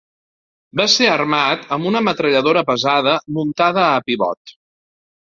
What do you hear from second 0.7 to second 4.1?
Va ser armat amb una metralladora pesada muntada a